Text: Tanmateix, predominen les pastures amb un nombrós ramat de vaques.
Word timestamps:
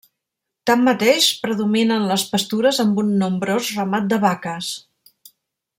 Tanmateix, 0.69 1.27
predominen 1.43 2.07
les 2.13 2.23
pastures 2.31 2.81
amb 2.85 3.03
un 3.05 3.13
nombrós 3.25 3.73
ramat 3.81 4.09
de 4.15 4.23
vaques. 4.25 4.73